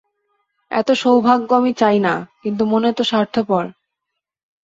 [0.71, 2.13] এত সৌভাগ্য আমি চাই না,
[2.43, 3.63] কিন্তু মনে তো স্বার্থপর।